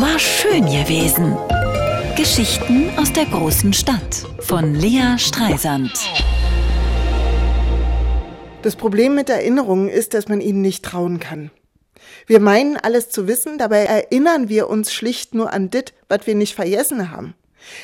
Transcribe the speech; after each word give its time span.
War 0.00 0.16
schön 0.20 0.64
gewesen. 0.66 1.36
Geschichten 2.16 2.88
aus 2.96 3.12
der 3.12 3.24
großen 3.24 3.72
Stadt 3.72 4.24
von 4.38 4.76
Lea 4.76 5.18
Streisand. 5.18 5.90
Das 8.62 8.76
Problem 8.76 9.16
mit 9.16 9.28
Erinnerungen 9.28 9.88
ist, 9.88 10.14
dass 10.14 10.28
man 10.28 10.40
ihnen 10.40 10.60
nicht 10.60 10.84
trauen 10.84 11.18
kann. 11.18 11.50
Wir 12.28 12.38
meinen 12.38 12.76
alles 12.76 13.10
zu 13.10 13.26
wissen, 13.26 13.58
dabei 13.58 13.86
erinnern 13.86 14.48
wir 14.48 14.70
uns 14.70 14.92
schlicht 14.92 15.34
nur 15.34 15.52
an 15.52 15.68
dit, 15.68 15.94
was 16.08 16.28
wir 16.28 16.36
nicht 16.36 16.54
vergessen 16.54 17.10
haben. 17.10 17.34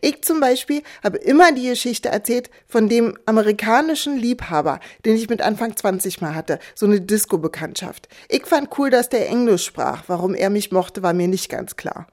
Ich 0.00 0.22
zum 0.22 0.40
Beispiel 0.40 0.82
habe 1.02 1.18
immer 1.18 1.52
die 1.52 1.68
Geschichte 1.68 2.08
erzählt 2.08 2.50
von 2.66 2.88
dem 2.88 3.18
amerikanischen 3.26 4.16
Liebhaber, 4.16 4.80
den 5.04 5.16
ich 5.16 5.28
mit 5.28 5.42
Anfang 5.42 5.76
20 5.76 6.20
mal 6.20 6.34
hatte, 6.34 6.58
so 6.74 6.86
eine 6.86 7.00
Disco-Bekanntschaft. 7.00 8.08
Ich 8.28 8.46
fand 8.46 8.76
cool, 8.78 8.90
dass 8.90 9.08
der 9.08 9.28
Englisch 9.28 9.64
sprach. 9.64 10.04
Warum 10.06 10.34
er 10.34 10.50
mich 10.50 10.72
mochte, 10.72 11.02
war 11.02 11.12
mir 11.12 11.28
nicht 11.28 11.48
ganz 11.48 11.76
klar. 11.76 12.06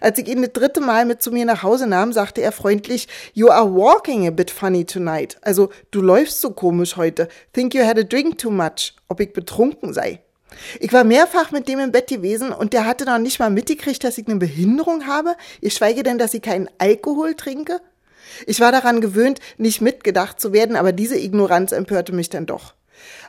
Als 0.00 0.18
ich 0.18 0.28
ihn 0.28 0.42
das 0.42 0.52
dritte 0.52 0.80
Mal 0.80 1.04
mit 1.04 1.22
zu 1.22 1.30
mir 1.30 1.44
nach 1.44 1.62
Hause 1.62 1.86
nahm, 1.86 2.12
sagte 2.12 2.40
er 2.40 2.52
freundlich, 2.52 3.08
You 3.34 3.48
are 3.48 3.74
walking 3.74 4.26
a 4.26 4.30
bit 4.30 4.50
funny 4.50 4.84
tonight. 4.84 5.36
Also, 5.42 5.70
du 5.90 6.00
läufst 6.00 6.40
so 6.40 6.50
komisch 6.50 6.96
heute. 6.96 7.28
Think 7.52 7.74
you 7.74 7.84
had 7.84 7.98
a 7.98 8.02
drink 8.02 8.38
too 8.38 8.50
much. 8.50 8.94
Ob 9.08 9.20
ich 9.20 9.32
betrunken 9.32 9.92
sei. 9.92 10.20
Ich 10.80 10.92
war 10.92 11.04
mehrfach 11.04 11.50
mit 11.50 11.68
dem 11.68 11.78
im 11.78 11.92
Bett 11.92 12.08
gewesen 12.08 12.52
und 12.52 12.72
der 12.72 12.86
hatte 12.86 13.04
noch 13.04 13.18
nicht 13.18 13.38
mal 13.38 13.50
mitgekriegt, 13.50 14.02
dass 14.04 14.18
ich 14.18 14.26
eine 14.26 14.36
Behinderung 14.36 15.06
habe. 15.06 15.34
Ich 15.60 15.74
schweige 15.74 16.02
denn, 16.02 16.18
dass 16.18 16.34
ich 16.34 16.42
keinen 16.42 16.68
Alkohol 16.78 17.34
trinke. 17.34 17.80
Ich 18.46 18.60
war 18.60 18.72
daran 18.72 19.00
gewöhnt, 19.00 19.40
nicht 19.56 19.80
mitgedacht 19.80 20.40
zu 20.40 20.52
werden, 20.52 20.76
aber 20.76 20.92
diese 20.92 21.18
Ignoranz 21.18 21.72
empörte 21.72 22.12
mich 22.12 22.28
dann 22.28 22.46
doch. 22.46 22.74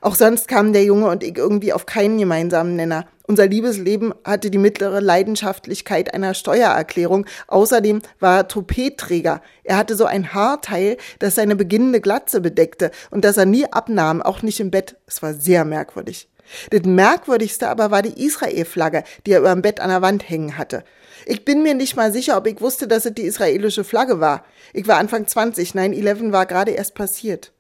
Auch 0.02 0.16
sonst 0.16 0.48
kamen 0.48 0.74
der 0.74 0.84
Junge 0.84 1.10
und 1.10 1.24
ich 1.24 1.38
irgendwie 1.38 1.74
auf 1.74 1.86
keinen 1.86 2.18
gemeinsamen 2.18 2.76
Nenner. 2.76 3.08
Unser 3.28 3.48
Liebesleben 3.48 4.14
hatte 4.24 4.50
die 4.50 4.58
mittlere 4.58 5.02
Leidenschaftlichkeit 5.02 6.14
einer 6.14 6.34
Steuererklärung. 6.34 7.26
Außerdem 7.48 8.02
war 8.20 8.38
er 8.38 8.48
Topeträger. 8.48 9.42
Er 9.64 9.78
hatte 9.78 9.96
so 9.96 10.06
ein 10.06 10.34
Haarteil, 10.34 10.98
das 11.20 11.36
seine 11.36 11.56
beginnende 11.56 12.00
Glatze 12.00 12.40
bedeckte 12.40 12.92
und 13.12 13.26
das 13.26 13.38
er 13.38 13.46
nie 13.46 13.66
abnahm, 13.66 14.22
auch 14.22 14.42
nicht 14.42 14.60
im 14.60 14.72
Bett. 14.72 14.96
Es 15.08 15.22
war 15.22 15.34
sehr 15.34 15.66
merkwürdig. 15.66 16.30
Das 16.70 16.84
Merkwürdigste 16.84 17.68
aber 17.68 17.92
war 17.92 18.02
die 18.02 18.24
Israel-Flagge, 18.26 19.04
die 19.26 19.32
er 19.32 19.40
über 19.40 19.54
dem 19.54 19.62
Bett 19.62 19.80
an 19.80 19.90
der 19.90 20.02
Wand 20.02 20.30
hängen 20.30 20.58
hatte. 20.58 20.84
Ich 21.26 21.44
bin 21.44 21.64
mir 21.64 21.74
nicht 21.74 21.96
mal 21.96 22.14
sicher, 22.14 22.38
ob 22.38 22.48
ich 22.48 22.62
wusste, 22.62 22.88
dass 22.88 23.06
es 23.06 23.14
die 23.14 23.24
israelische 23.24 23.84
Flagge 23.84 24.20
war. 24.20 24.46
Ich 24.74 24.88
war 24.88 24.98
Anfang 24.98 25.28
20, 25.28 25.72
9-11 25.72 26.32
war 26.32 26.46
gerade 26.46 26.72
erst 26.72 26.96
passiert. 26.96 27.52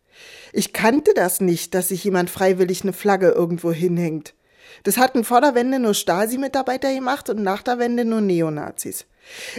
Ich 0.53 0.73
kannte 0.73 1.13
das 1.13 1.41
nicht, 1.41 1.73
dass 1.73 1.89
sich 1.89 2.03
jemand 2.03 2.29
freiwillig 2.29 2.83
eine 2.83 2.93
Flagge 2.93 3.29
irgendwo 3.29 3.71
hinhängt. 3.71 4.33
Das 4.83 4.97
hatten 4.97 5.23
vor 5.23 5.41
der 5.41 5.55
Wende 5.55 5.79
nur 5.79 5.93
Stasi-Mitarbeiter 5.93 6.93
gemacht 6.93 7.29
und 7.29 7.43
nach 7.43 7.61
der 7.61 7.79
Wende 7.79 8.05
nur 8.05 8.21
Neonazis. 8.21 9.05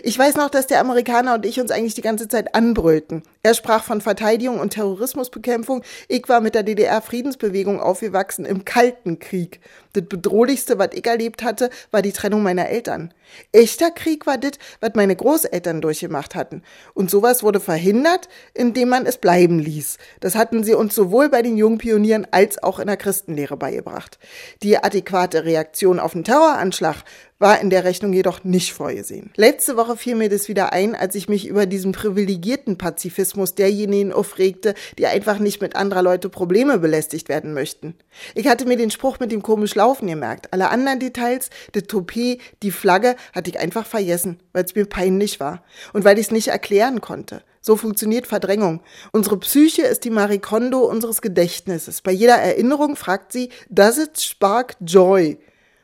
Ich 0.03 0.19
weiß 0.19 0.37
noch, 0.37 0.51
dass 0.51 0.67
der 0.67 0.81
Amerikaner 0.81 1.35
und 1.35 1.47
ich 1.47 1.61
uns 1.61 1.71
eigentlich 1.71 1.95
die 1.95 2.03
ganze 2.03 2.29
Zeit 2.29 2.55
anbrüllten. 2.55 3.23
Er 3.43 3.55
sprach 3.55 3.85
von 3.85 4.01
Verteidigung 4.01 4.61
und 4.61 4.71
Terrorismusbekämpfung. 4.71 5.83
Ich 6.09 6.29
war 6.29 6.41
mit 6.41 6.55
der 6.55 6.63
DDR-Friedensbewegung 6.63 7.81
aufgewachsen 7.81 8.45
im 8.45 8.65
Kalten 8.65 9.19
Krieg. 9.19 9.61
Das 9.93 10.05
Bedrohlichste, 10.05 10.79
was 10.79 10.91
ich 10.93 11.07
erlebt 11.07 11.43
hatte, 11.43 11.71
war 11.91 12.03
die 12.03 12.13
Trennung 12.13 12.43
meiner 12.43 12.69
Eltern. 12.69 13.13
Echter 13.53 13.91
Krieg 13.91 14.27
war 14.27 14.39
das, 14.39 14.53
was 14.81 14.93
meine 14.95 15.17
Großeltern 15.17 15.81
durchgemacht 15.81 16.35
hatten. 16.35 16.63
Und 16.95 17.11
sowas 17.11 17.43
wurde 17.43 17.61
verhindert, 17.61 18.29
indem 18.55 18.91
man 18.91 19.07
es 19.07 19.19
bleiben 19.19 19.59
ließ. 19.59 19.99
Das 20.21 20.35
hatten 20.35 20.65
sie 20.65 20.75
uns 20.75 20.95
sowohl 20.95 21.29
bei 21.29 21.43
den 21.43 21.57
jungen 21.57 21.79
Pionieren 21.79 22.27
als 22.31 22.63
auch 22.63 22.79
in 22.79 22.87
der 22.87 22.97
Christenlehre 22.97 23.57
beigebracht. 23.57 24.19
Die 24.63 24.79
adäquate 24.79 25.45
Reaktion 25.45 26.01
auf 26.01 26.13
den 26.13 26.25
Terroranschlag 26.25 26.97
war 27.39 27.61
in 27.61 27.71
der 27.71 27.85
Rechnung 27.85 28.13
jedoch 28.13 28.45
nicht 28.45 28.73
vorgesehen. 28.73 29.31
Letzte 29.37 29.77
Woche 29.77 29.97
fiel 29.97 30.17
mir 30.17 30.29
das 30.29 30.49
wieder 30.49 30.73
ein, 30.73 30.95
als 30.95 31.15
ich 31.15 31.29
mich 31.29 31.47
über 31.47 31.67
diesen 31.67 31.93
privilegierten 31.93 32.79
Pazifismus 32.79 33.55
derjenigen 33.55 34.13
aufregte, 34.13 34.75
die 34.99 35.07
einfach 35.07 35.39
nicht 35.39 35.61
mit 35.61 35.77
anderer 35.77 36.03
Leute 36.03 36.29
Probleme 36.29 36.79
belästigt 36.79 37.29
werden 37.29 37.55
möchten. 37.55 37.95
Ich 38.35 38.49
hatte 38.49 38.67
mir 38.67 38.77
den 38.77 38.91
Spruch 38.91 39.21
mit 39.21 39.31
dem 39.31 39.43
komisch 39.43 39.75
Laufen 39.75 40.09
gemerkt. 40.09 40.53
Alle 40.53 40.71
anderen 40.71 40.99
Details, 40.99 41.51
die 41.75 41.83
Toupet, 41.83 42.41
die 42.63 42.71
Flagge, 42.71 43.15
hatte 43.33 43.51
ich 43.51 43.59
einfach 43.59 43.87
vergessen, 43.87 44.41
weil 44.53 44.65
es 44.65 44.75
mir 44.75 44.87
peinlich 44.87 45.39
war 45.39 45.63
und 45.93 46.05
weil 46.05 46.19
ich 46.19 46.27
es 46.27 46.33
nicht 46.33 46.49
erklären 46.49 47.01
konnte. 47.01 47.43
So 47.61 47.77
funktioniert 47.77 48.27
Verdrängung. 48.27 48.81
Unsere 49.13 49.39
Psyche 49.39 49.83
ist 49.83 50.05
die 50.05 50.11
Marikondo 50.11 50.81
unseres 50.81 51.21
Gedächtnisses. 51.21 52.01
Bei 52.01 52.13
jeder 52.13 52.37
Erinnerung 52.37 52.97
fragt 52.97 53.33
sie, 53.33 53.51
does 53.69 53.99
it 53.99 54.21
spark 54.21 54.77
joy? 54.81 55.39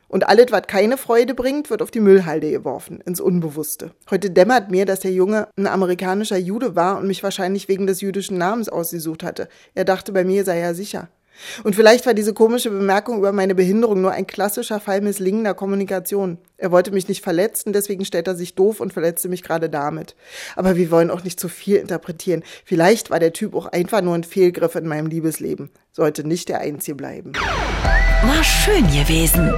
Und 0.07 0.27
alles, 0.27 0.47
was 0.51 0.63
keine 0.67 0.97
Freude 0.97 1.33
bringt, 1.33 1.69
wird 1.69 1.81
auf 1.81 1.91
die 1.91 1.99
Müllhalde 1.99 2.51
geworfen, 2.51 3.01
ins 3.05 3.19
Unbewusste. 3.19 3.91
Heute 4.09 4.29
dämmert 4.29 4.71
mir, 4.71 4.85
dass 4.85 4.99
der 4.99 5.11
Junge 5.11 5.47
ein 5.57 5.67
amerikanischer 5.67 6.37
Jude 6.37 6.75
war 6.75 6.97
und 6.97 7.07
mich 7.07 7.23
wahrscheinlich 7.23 7.67
wegen 7.67 7.87
des 7.87 8.01
jüdischen 8.01 8.37
Namens 8.37 8.69
ausgesucht 8.69 9.23
hatte. 9.23 9.49
Er 9.73 9.85
dachte, 9.85 10.11
bei 10.11 10.23
mir 10.23 10.43
sei 10.43 10.59
er 10.59 10.75
sicher. 10.75 11.09
Und 11.63 11.75
vielleicht 11.75 12.05
war 12.05 12.13
diese 12.13 12.33
komische 12.33 12.69
Bemerkung 12.69 13.17
über 13.17 13.31
meine 13.31 13.55
Behinderung 13.55 14.01
nur 14.01 14.11
ein 14.11 14.27
klassischer 14.27 14.79
Fall 14.79 15.01
misslingender 15.01 15.53
Kommunikation. 15.53 16.37
Er 16.57 16.71
wollte 16.71 16.91
mich 16.91 17.07
nicht 17.07 17.23
verletzen, 17.23 17.73
deswegen 17.73 18.05
stellt 18.05 18.27
er 18.27 18.35
sich 18.35 18.55
doof 18.55 18.79
und 18.79 18.93
verletzte 18.93 19.29
mich 19.29 19.43
gerade 19.43 19.69
damit. 19.69 20.15
Aber 20.55 20.75
wir 20.75 20.91
wollen 20.91 21.11
auch 21.11 21.23
nicht 21.23 21.39
zu 21.39 21.49
viel 21.49 21.77
interpretieren. 21.77 22.43
Vielleicht 22.63 23.09
war 23.09 23.19
der 23.19 23.33
Typ 23.33 23.55
auch 23.55 23.65
einfach 23.65 24.01
nur 24.01 24.15
ein 24.15 24.23
Fehlgriff 24.23 24.75
in 24.75 24.87
meinem 24.87 25.07
Liebesleben. 25.07 25.69
Sollte 25.91 26.25
nicht 26.25 26.49
der 26.49 26.59
einzige 26.59 26.95
bleiben. 26.95 27.33
War 28.27 28.43
schön 28.43 28.87
gewesen. 28.87 29.53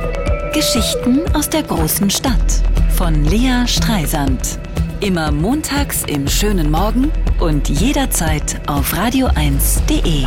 Geschichten 0.54 1.22
aus 1.34 1.50
der 1.50 1.64
großen 1.64 2.10
Stadt 2.10 2.62
von 2.98 3.24
Lea 3.24 3.66
Streisand. 3.66 4.60
Immer 5.00 5.32
montags 5.32 6.04
im 6.04 6.28
schönen 6.28 6.70
Morgen 6.70 7.10
und 7.40 7.70
jederzeit 7.70 8.60
auf 8.68 8.94
radio1.de. 8.94 10.26